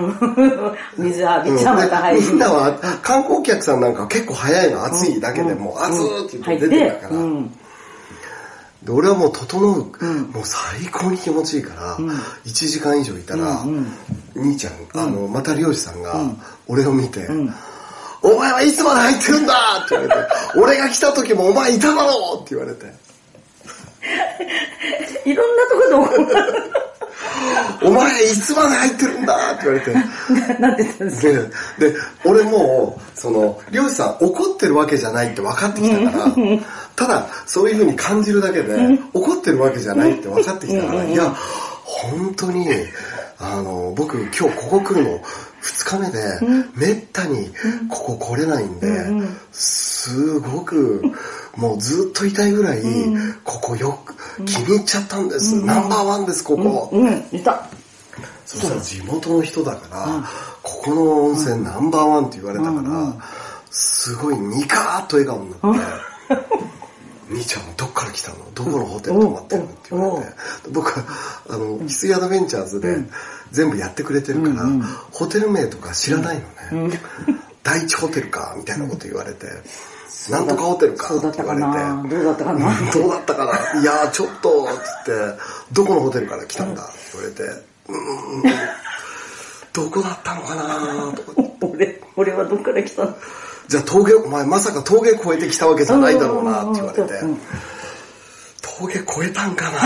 [0.97, 2.21] 水浴びうんちゃまた入る。
[2.21, 7.51] でみんなは観光客さんなんか結構早いの暑いだけでもう熱ーって言って出てるから、うん。
[8.83, 9.87] で俺はもう整う、もう
[10.45, 12.15] 最高に気持ちいいから、1
[12.45, 13.65] 時間以上いたら、
[14.33, 16.21] 兄ちゃんあのまた漁師さんが
[16.67, 17.27] 俺を見て、
[18.21, 22.85] お前はいつまで入ってるんだって言われて、俺が来た時もお前いただろうって言われて、
[25.27, 26.77] いろんなところで。
[27.83, 29.93] お前いつまで入ってるんだって言われて。
[30.59, 36.31] なんて言ったんですかで、で俺もう、その、漁師さん怒ってるわけじゃないって分かってきたから、
[36.95, 38.77] ただ、そういう風に感じるだけで、
[39.13, 41.35] 怒ってるわけじゃないって分かってきたから、いや、
[41.83, 42.67] 本当に、
[43.39, 47.49] あの、僕今日ここ来るの2日目で、めったに
[47.89, 48.87] ここ来れないんで、
[49.51, 51.01] すごく、
[51.55, 52.81] もうずっといたいぐらい、
[53.43, 55.63] ここよく気に入っちゃったんです。
[55.63, 56.89] ナンバーワンです、ここ。
[56.91, 57.67] うん、いた。
[58.45, 60.29] そしたら地元の人だから、
[60.63, 63.13] ここの温泉ナンバーワンって言われたから、
[63.69, 65.59] すごいニカーッと笑顔になっ
[66.27, 66.57] て、
[67.29, 68.37] 兄ちゃんどっから来たの？
[68.53, 69.67] どこのホテル泊まってるの？
[69.67, 70.31] って言われて、
[70.71, 71.05] 僕は、
[71.49, 72.97] あの、翡翠アドベンチャーズで
[73.51, 74.69] 全部やってくれてるから、
[75.11, 76.99] ホテル名とか知らないのね。
[77.63, 79.47] 第一ホテルか、みたいなこと言われて、
[80.29, 81.61] なんとかホテルかって言われ
[82.09, 82.91] て、どうだったかな。
[82.91, 83.81] どうだったかな？
[83.81, 84.73] いやーちょっと、つっ
[85.05, 85.11] て、
[85.73, 86.83] どこのホテルから来たんだ？
[86.83, 88.43] って言われて、うーん、
[89.73, 91.11] どこだったのかな？
[91.13, 91.41] とか。
[91.67, 93.17] 俺、俺はどっから来たの？
[93.67, 97.13] じゃあ峠、お前まさか峠越えてきたわけじゃないだろうなって言われて。
[97.13, 97.37] うん、
[98.61, 99.79] 峠越えたんかな？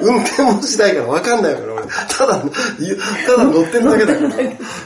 [0.00, 2.42] 運転もしないから分かんないから俺、ただ、
[2.80, 2.96] ゆ
[3.26, 4.30] ただ乗ってるだけだから、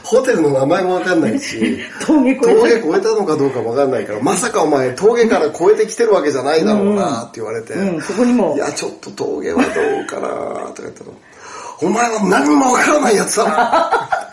[0.03, 2.59] ホテルの名前も分かんないし、峠越えた。
[2.59, 8.53] 峠越えたのかどうかも分かんないから、まさかお前峠から越えてきてるわけじゃないだろうなって言われて、うんそこにも。
[8.55, 10.27] いや、ちょっと峠はどうかな
[10.73, 11.11] とか言ったら、
[11.81, 14.28] お前は何も分からないやつだな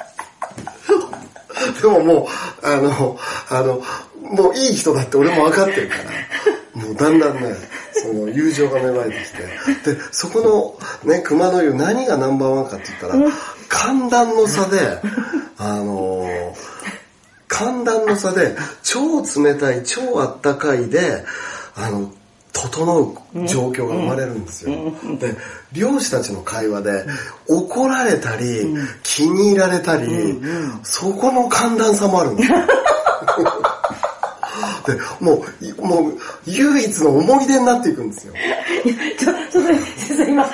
[1.80, 2.28] でもも
[2.62, 3.82] う、あの、あの、
[4.22, 7.54] もういい人だって俺も分かってるから、もうだんだんね、
[7.92, 9.16] その友情が芽生えて
[9.82, 13.32] きて、で、そこのね、熊の湯何がナンバーワンかって言ったら、
[13.68, 15.00] 寒暖の差で、
[15.58, 16.54] あの、
[17.48, 21.24] 寒暖の差で、超冷たい、超あったかいで、
[21.74, 22.12] あの、
[22.56, 23.14] 整う
[23.46, 24.74] 状況が生まれるんですよ。
[25.20, 25.36] で、
[25.72, 27.04] 漁師たちの会話で、
[27.48, 30.40] 怒られたり、気に入られたり、
[30.82, 32.56] そこの寒暖差もあるんですよ。
[34.86, 38.32] で、もう、いもう、唯一の思い出になっていくんですよ。
[38.84, 40.48] いや、ちょ、ちょっとね、先生今、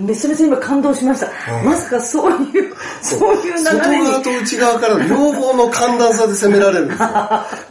[0.00, 1.26] めちゃめちゃ今感動しました。
[1.64, 4.04] まさかそういう、そういう流外れに。
[4.04, 7.08] 側と内側から両方の寒暖差で攻められるんですよ。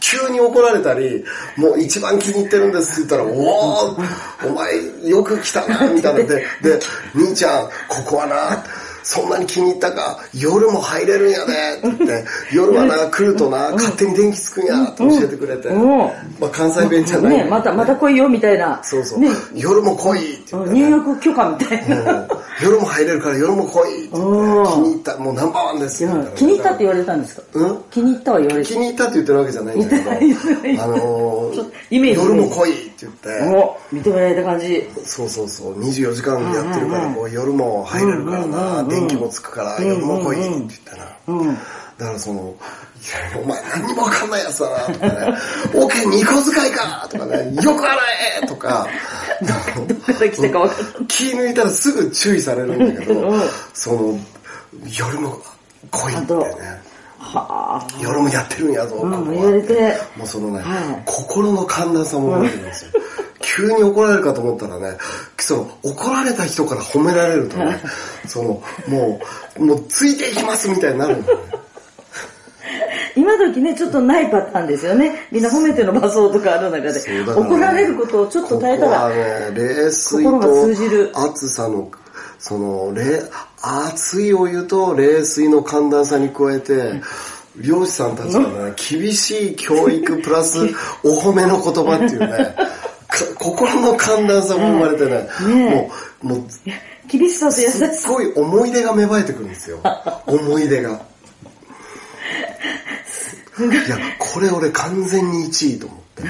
[0.28, 1.24] 急に怒られたり、
[1.56, 6.26] もう一番気に入ってるんですって言ったら、おー、お前よく来たな、みたいなで、
[6.62, 6.80] で、
[7.16, 8.64] 兄ちゃん、ここはな、
[9.10, 15.88] そんなに気に入ったか、夜も入れるんやで、って言って、夜はな、来るとな、勝手に電気つくんや、って教えてくれて、うん。
[15.98, 16.08] ま
[16.42, 17.38] あ関西弁じゃない。
[17.38, 18.82] ね、どまた、また来いよ、みたいな。
[18.84, 22.12] そうそう、ね、夜も来いって入浴許可みたいな。
[22.12, 22.28] うん
[22.60, 26.04] 夜も入れるから夜も来いって気に入った、もうナンバーワンです
[26.36, 27.44] 気に入ったって言われたんですか？
[27.54, 27.78] うん？
[27.92, 28.70] 気に入ったは言われて。
[28.74, 30.12] 気に入ったって言ってるわけじゃないんだけど、
[30.84, 31.52] あの
[31.92, 34.90] 夜も来いって言って、お認められた感じ。
[35.06, 41.56] そうそうそう、24時間やってるから、こう夜も入れるからな、電気もつくから、夜も来いって言ったら、うん。
[41.98, 42.56] だからその、
[43.32, 45.38] いやお前何にもわかんないやつだな、とかね、
[45.74, 48.02] オーケー二個使いかとかね、よく洗
[48.44, 48.88] えとか、
[49.88, 51.06] どっから来たか分かんない。
[51.08, 53.42] 気抜いたらすぐ注意されるんだけどうん、
[53.74, 54.20] その、
[54.98, 55.42] 夜も
[55.92, 56.88] 来いってね。
[57.20, 57.88] はあ。
[58.02, 62.92] 夜もやってるんやぞ、うんここは言われてもうそのね、はい心の寒暖差も生まれてるんですよ。
[63.58, 64.98] 急に怒られるかと思ったらね、
[65.40, 67.82] その怒られた人から褒められるとね、
[68.28, 69.20] そのも
[69.58, 71.44] う、もうついていきますみたいになるんだよね。
[73.16, 75.28] 今時ね、ちょっとないパターンですよね。
[75.32, 81.90] みんな褒めての場所とかある中でね怒られることをちょっと耐えたここはら、ね、冷水と暑さの、
[82.38, 83.04] その、冷、
[83.64, 87.02] 熱いお湯と冷水の寒暖差に加えて、
[87.60, 90.60] 漁師さんたちがね、厳しい教育プラス
[91.04, 92.87] お褒めの言葉っていうね、か
[93.40, 95.92] 心の寒暖差も生まれてね、ねも
[96.24, 96.48] う、もう、
[97.08, 98.10] 厳しさと優しさ。
[98.10, 99.80] ごい思い出が芽生えてくるんですよ。
[100.28, 101.02] 思い出が。
[103.60, 106.24] いや、これ俺完全に1位と思って。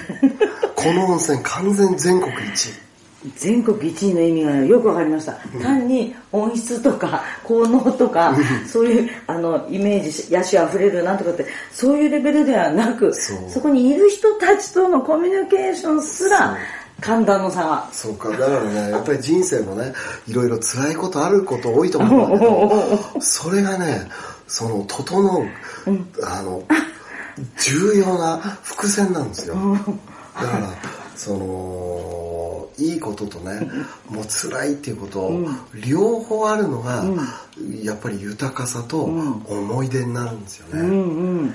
[0.76, 2.87] この温泉完全全国1位。
[3.36, 5.34] 全国1位の意味がよくわかりました。
[5.62, 8.36] 単に音質とか効能とか、
[8.68, 16.58] そういうあのイメージ、野手あふれるなんとかって、そういうレベルではなく、そこにいる人たちとのコミュニケーションすら、
[17.02, 17.90] 寒暖の差が。
[17.92, 19.94] そうか、だからね、 やっぱり人生もね、
[20.28, 24.08] いろいろ辛いことあること多いと思うんだけど、 それがね、
[24.48, 25.46] その、整う、
[26.24, 26.64] あの、
[27.62, 29.56] 重要な伏線なんですよ。
[30.36, 30.70] だから、
[31.16, 31.97] その、
[33.08, 33.70] こととね、
[34.10, 35.32] もう辛いっていうこと、
[35.88, 37.04] 両方あるのが、
[37.84, 40.82] やっぱり豊かさと思い出になるんですよね。
[40.82, 41.54] うん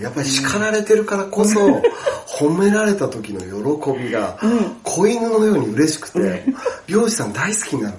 [0.00, 1.82] やっぱり叱られてるからこそ、
[2.38, 4.38] 褒められた時の喜びが、
[4.84, 6.44] 子犬のように嬉しくて、
[6.86, 7.96] 漁師さん大好きになる。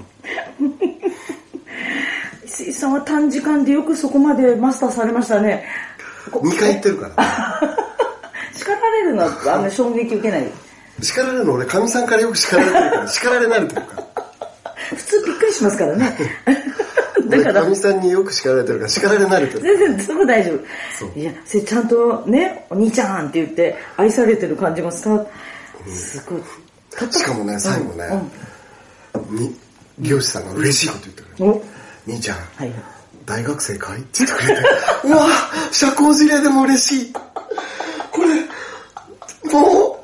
[2.45, 5.65] 石井さんは短時間でよくそこまでマスターされましたね。
[6.31, 7.75] こ2回言ってるからね。
[8.55, 10.49] 叱られるのはあんまり衝撃受けない。
[11.01, 14.05] 叱られるの俺、かみさんからよく叱られてるから、叱られ慣れてるから。
[14.95, 16.17] 普通びっくりしますからね。
[17.27, 19.59] だ俺、からかみさんによく叱られてるから、叱られ慣れてる。
[19.61, 20.51] 全然そこ大丈
[20.97, 21.19] そう夫。
[21.19, 25.25] いや、それちゃんとね、お兄ちゃんって言って愛されてる感じが伝わ
[25.85, 25.91] る。
[25.91, 26.41] すごい。
[27.11, 28.21] しかもね、最後ね、
[29.29, 29.57] に
[29.99, 31.61] 漁師さんが嬉しいこと言ってくれる。
[32.07, 32.71] 兄ちゃん、はい。
[33.25, 34.61] 大学生かいって言ってくれて、
[35.05, 35.27] うわ
[35.71, 37.13] 社交辞令でも嬉しい。
[37.13, 39.94] これ、もう、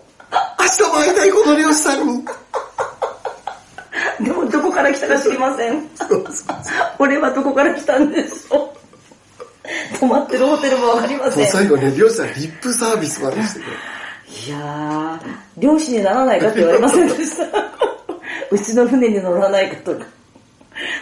[0.79, 2.23] 明日も会いたいこの漁師さんに。
[4.23, 5.84] でもどこから来たか知りません。
[6.97, 8.73] 俺はどこから来たんでしょ
[9.93, 9.97] う。
[9.99, 11.41] 泊まってるホテルもわかりまもせ。
[11.41, 13.77] うん最後ね、漁師さんリップサービスまでしてくれる。
[14.47, 17.43] いやー、漁師にならないかって言われませんでした。
[18.49, 20.05] うちの船に乗らないかとか。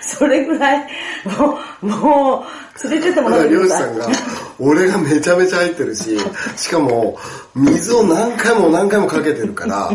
[0.01, 0.87] それぐらい、
[1.25, 2.45] もう、も
[2.83, 3.95] う、連れてってもらってください。
[3.95, 4.19] 漁師さんが、
[4.59, 6.17] 俺がめちゃめちゃ入ってるし、
[6.55, 7.17] しかも、
[7.55, 9.91] 水を何回も何回もかけてるから、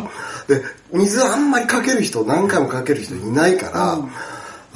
[0.48, 3.98] で、水あんまりかける人、何回もかける人いないから、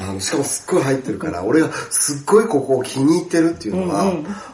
[0.00, 4.04] あのしかもすっごい入ってるから、俺がすっごいここを気に入ってるっていうのは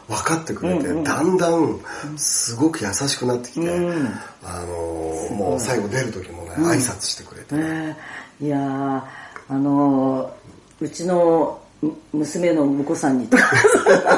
[0.07, 1.79] 分かってくれて、だんだん
[2.17, 3.69] すごく優しくなってきて、
[4.43, 7.97] あのーもう最後出る時もね、挨拶してくれて、ね
[8.41, 9.01] いやー、
[9.49, 11.61] あのー、うちの
[12.13, 13.43] 娘の婿さんにとか、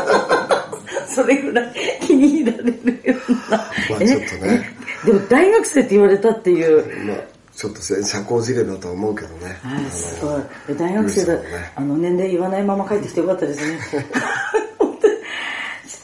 [1.14, 2.72] それぐらい気に入られる
[3.04, 3.58] ような。
[3.58, 3.66] ま
[3.98, 5.08] あちょっとねえ？
[5.08, 7.06] でも大学生って言われたっていう。
[7.06, 7.18] まあ
[7.58, 9.58] ちょっと社交辞令だとは思うけどね。
[9.64, 10.42] はい、すごい。
[10.70, 11.42] え大学生だ、ね
[11.76, 13.80] あの年齢言わないまま帰ってきてよかったですね。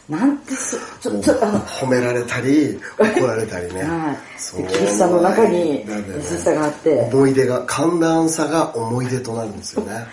[0.09, 3.83] なんてそ、ちょ、ちょ、あの、褒められたり、怒られたりね。
[3.87, 4.17] はい。
[4.37, 7.09] そうで、厳しさの中に優しさがあって。
[7.13, 10.05] 思い出が、寒暖差が思い出となるんですよね。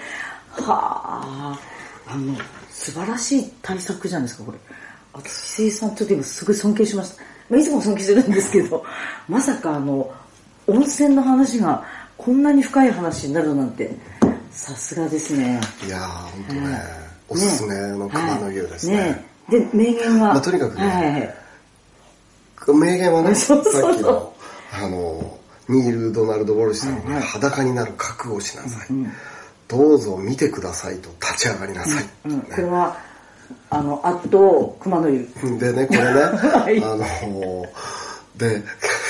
[0.62, 1.58] はあ、
[2.06, 2.34] あの、
[2.70, 4.58] 素晴らしい対策じゃないですか、これ。
[5.12, 7.22] 私、石井さん、ちょっと今すごい尊敬しました。
[7.48, 8.84] まあ、いつも尊敬してるんですけど、
[9.28, 10.12] まさかあの、
[10.66, 11.84] 温泉の話が
[12.16, 13.94] こんなに深い話になるなんて、
[14.52, 15.60] さすがですね。
[15.86, 16.82] いやー、ほんとね、
[17.28, 18.96] おすすめの熊の湯ですね。
[18.96, 20.28] ねで、名言は。
[20.28, 21.34] まあとにかくねはいはいはい。
[22.74, 24.32] 名言はね、さ そうそうそうっきの、
[24.72, 28.86] あの、ニール・ドナルド・ウォルシュさんのね、はいはい裸になる覚悟をしなさい。
[29.70, 32.04] どうぞ見てくださいと立ち上がりなさい。
[32.28, 32.96] うん、これは、
[33.70, 35.28] あの、あと、熊の湯。
[35.58, 36.84] でね、これね、 い。
[36.84, 37.64] あの、
[38.36, 38.62] で、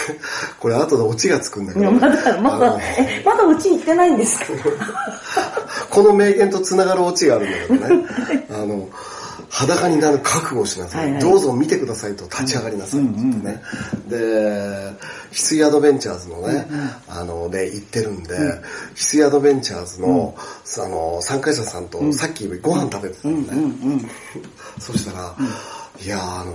[0.60, 4.44] これ後でオチがつくんだけど、いやまだ、まあだの、え、まだうち行ってないんですか？
[5.90, 8.88] この名言とつながるオチがあるんだけどね、あの、
[9.60, 11.22] 裸になる覚悟をしなさい,、はいはい。
[11.22, 13.62] どうぞ見てくださいと立ち上がりなさいって言ってね。
[14.08, 14.96] で、翡
[15.32, 16.66] 翠アドベンチャーズのね、
[17.08, 18.62] あの、で行ってるんで、翡
[18.94, 20.34] 翠アドベンチャーズの、
[20.78, 24.08] あの、参加者さんとさっきご飯食べてたのね。
[24.78, 25.36] そしたら、
[26.02, 26.52] いやあの、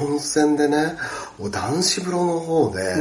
[0.00, 0.94] 温泉でね、
[1.40, 2.94] 男子風呂の方で、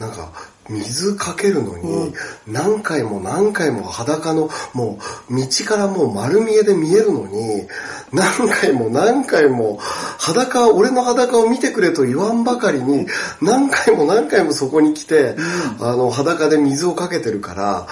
[0.00, 0.32] なんか、
[0.68, 2.12] 水かけるのに、
[2.46, 4.98] 何回も何回も裸の、も
[5.30, 7.66] う、道からもう丸見えで見えるのに、
[8.12, 13.06] 何回も何回も、裸、俺の裸を見てくれと言わんばかりに、
[13.40, 15.36] 何回も何回もそこに来て、
[15.80, 17.86] あの、裸で水をかけてるから、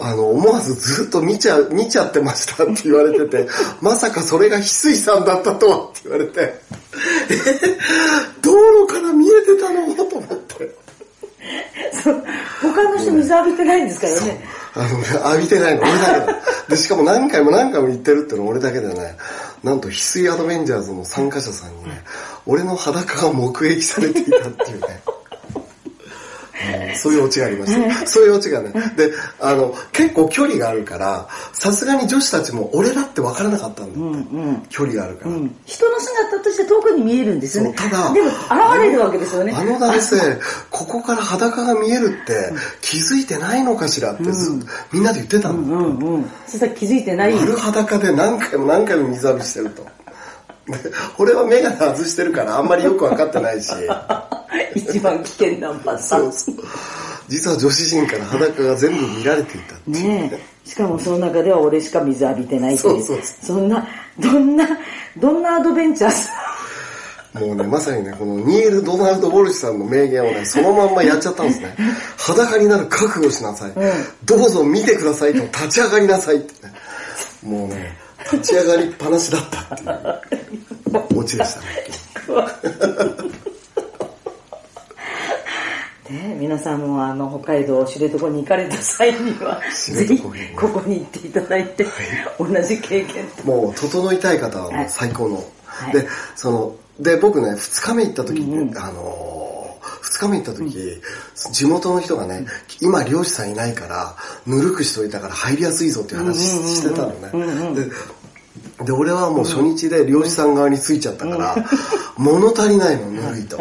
[0.00, 3.48] あの、思わずずっと見ちゃ、見ちゃってましたって言われてて、
[3.80, 6.60] まさかそれが翡翠さんだったとはって言われて、
[7.30, 7.36] え、
[8.42, 8.52] 道
[8.86, 9.94] 路から見えてたの？
[10.04, 10.47] と思って。
[12.02, 14.44] 他の人水浴びてないんですからね。
[14.74, 16.38] あの、浴びてないの俺だけだ。
[16.68, 19.16] で、しかも何回も何回も言ってるっての俺だけでね、
[19.62, 22.02] なんと翡翠アドベンジャーズの参加者さんにね、
[22.46, 25.02] 俺の裸が目撃されていたっていうね。
[26.58, 28.06] うんそういうオチがありました。
[28.06, 28.72] そういうオチがね。
[28.96, 34.66] で、あの、結構距離があるから、さすがに女子たちも俺だって分からなかったんだって。
[34.68, 35.30] 距離があるから。
[35.30, 37.74] うん人の姿として遠くに見えるんですよね。
[37.74, 39.52] ただでも、現れるわけですよね。
[39.54, 40.16] あの男性、
[40.70, 45.58] ここから裸が見えるって気づいてないのかしらってずっとみんなで言ってたの。
[45.58, 46.30] うんうん。
[46.46, 47.34] そしたら気づいてない。
[47.34, 49.86] 丸裸で何回も何回も水浴びしてると。
[50.82, 53.72] で俺はメガネ外してるからあんまりよく分かってないし、
[54.74, 56.32] 一番危険なパターン。
[57.28, 60.68] 実は女子陣から裸が全部見られていたってねえ。
[60.68, 63.04] しかもその中では俺しか水浴びてないっていう。
[63.04, 63.86] そうそうそんな、
[64.18, 64.68] どんな、
[65.16, 66.30] どんなアドベンチャーさ。
[67.34, 71.74] もうね、まさにね、このニール・ドナルド・ウォルシュさんの名言をね、そのまんまやっちゃったんですね。
[72.16, 73.72] 裸になる覚悟しなさい。
[74.24, 76.72] どうぞ見てくださいと立ち上がりなさいってね。
[77.42, 77.96] もうね、
[78.32, 79.78] 立ち上がりっぱなしだったっ
[80.28, 80.38] てい
[81.16, 81.66] うオチでしたね。
[86.10, 90.18] ね皆さんもあの、北海道知床に行かれた際には、ぜひ、
[90.56, 91.86] ここに行っていただいて、
[92.38, 93.44] 同じ経験と。
[93.44, 95.36] もう整いたい方はもう最高の。
[95.36, 101.00] はいで、その、で、僕ね、二日目行った時に、あのー、二日目行った時、
[101.52, 102.46] 地元の人がね、
[102.80, 104.16] 今漁師さんいないから、
[104.46, 107.74] ぬるくしといたから入りやすいぞっていう話してたのね。
[107.74, 107.90] で
[108.84, 111.56] で、俺はもう初日で漁師さん側についちゃったから、
[112.16, 113.58] 物足りないの、ぬるいと。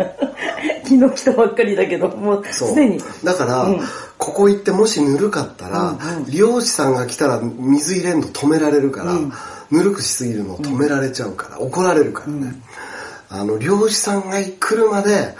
[0.83, 3.01] 昨日来たばっかりだけど、もうすでに。
[3.23, 3.67] だから、
[4.17, 5.97] ここ行ってもしぬるかったら、
[6.29, 9.13] 漁師さんが来たら水入れんの止められるから、
[9.69, 12.61] ぬるくしすぎるのを止められちゃうから、怒られるからね。
[13.29, 15.35] あの、漁師さんが来るまで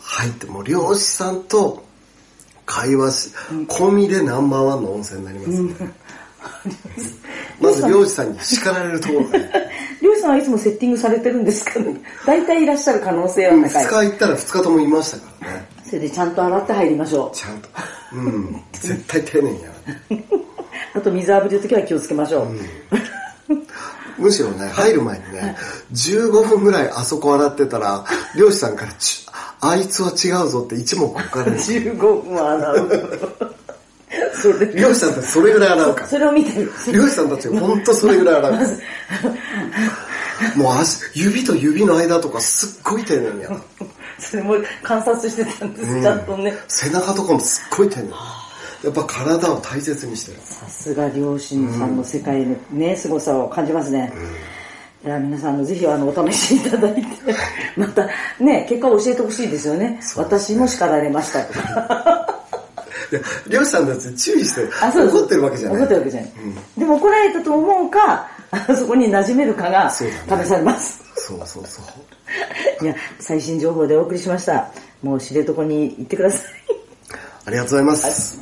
[0.00, 1.84] 入って、もう漁師さんと
[2.64, 3.30] 会話し、
[3.68, 5.94] 込みでナンバーワンの温泉になりますね。
[7.60, 9.50] まず漁師さんに叱られるところがね。
[10.02, 11.94] 漁師さんはいつもセッティングされてるんですかね
[12.26, 14.06] 大体いらっしゃる可能性は二高い。
[14.06, 15.68] 日行ったら二日ともいましたからね。
[15.84, 17.36] それでちゃんと洗って入りましょう。
[17.36, 17.68] ちゃんと。
[18.12, 18.60] うん。
[18.72, 19.68] 絶対丁寧にや
[20.10, 20.24] る。
[20.94, 22.46] あと水浴びるときは気をつけましょう。
[24.18, 25.56] むしろね、入る前にね、
[25.92, 28.02] 15分ぐらいあそこ洗ってたら、
[28.34, 29.26] 漁師さんからち、
[29.60, 31.58] あいつは違うぞって一目置かれる。
[31.58, 33.55] 15分は洗う。
[34.34, 36.06] それ漁師さんたちそれぐらい洗うから。
[36.06, 36.72] それを見てる。
[36.92, 38.66] 漁師さんたちほんとそれぐらい洗うから。
[40.56, 43.56] もう足、指と指の間とかすっごい丁寧にやる。
[44.18, 46.54] それも観察してたんです、ちゃんとね。
[46.68, 48.12] 背中とかもすっごい丁寧に。
[48.84, 50.38] やっぱ体を大切にしてる。
[50.44, 54.12] さすが両親さんの世界のね、凄さを感じますね。
[55.04, 57.02] いや皆さんぜひあのお試しいただいて、
[57.76, 58.08] また
[58.40, 60.00] ね、結果を教えてほしいですよね。
[60.16, 61.40] 私も叱られました
[63.48, 65.78] 漁師さんたち注意して、怒ってるわけじゃない。
[65.78, 66.30] 怒ってるわけじゃない。
[66.78, 70.04] でも怒られたと思うか、あ そこに馴染めるかが試
[70.44, 71.02] されます。
[71.16, 71.86] そうそうそう。
[72.84, 74.70] いや、最新情報でお送りしました。
[75.02, 76.42] もう知床に行ってください。
[77.46, 78.38] ありがとうございます。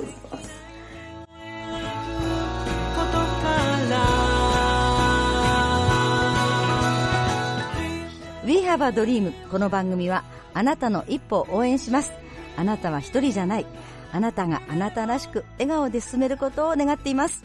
[8.45, 12.13] We have a dream この番組はあなたの一歩を応援します
[12.59, 13.67] あなたは一人じゃない
[14.15, 17.43] あなたがあなたらしく笑顔で進めることを願っています。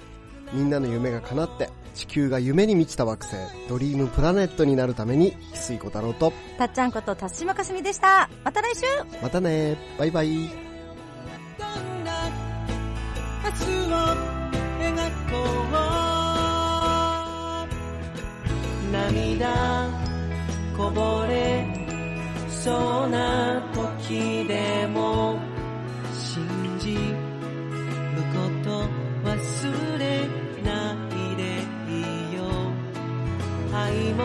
[0.54, 8.30] みんなの夢が叶って、地球が夢に満ちた惑星、ドリームプラネットになるために、翡翠小太郎と、たっちゃんこと辰島かすみでした。
[8.44, 8.82] また来週。
[9.20, 9.78] またね。
[9.98, 10.28] バイバイ。
[10.28, 12.30] どんな
[13.46, 13.98] 明日を
[14.80, 14.94] 描
[15.32, 15.70] こう。
[18.92, 19.90] 涙
[20.78, 21.66] こぼれ
[22.48, 25.49] そうな時でも
[26.40, 27.02] 信じる
[28.34, 28.68] こと
[29.26, 29.30] 忘
[30.00, 30.04] れ
[30.64, 31.42] ないで
[31.90, 31.92] い
[32.32, 32.40] いよ。
[33.74, 34.22] 愛も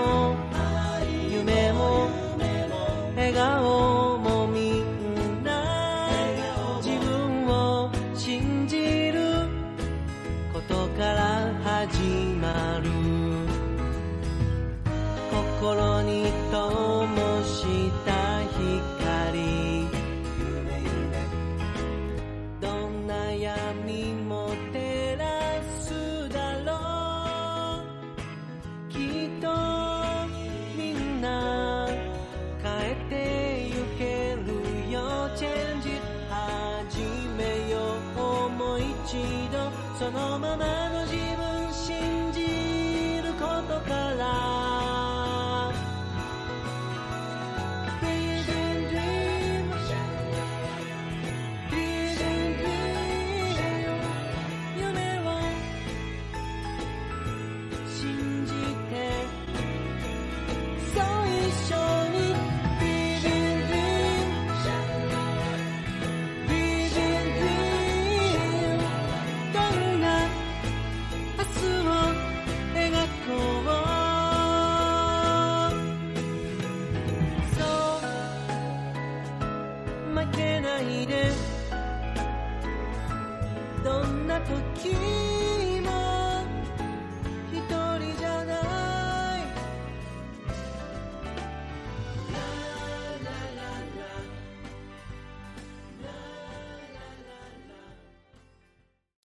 [1.28, 1.82] 夢も
[3.16, 5.50] 笑顔もみんな
[6.82, 9.48] 自分を信じる
[10.52, 11.20] ことから
[11.64, 12.00] 始
[12.40, 12.90] まる。
[15.64, 16.03] 心に